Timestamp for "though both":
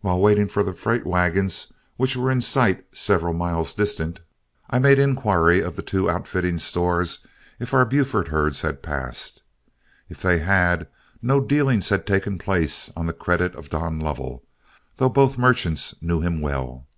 14.96-15.38